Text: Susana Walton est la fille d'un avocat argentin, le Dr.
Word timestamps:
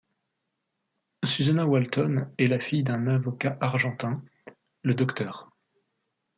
Susana 1.23 1.63
Walton 1.67 2.33
est 2.39 2.47
la 2.47 2.59
fille 2.59 2.81
d'un 2.81 3.05
avocat 3.05 3.55
argentin, 3.61 4.23
le 4.81 4.95
Dr. 4.95 5.47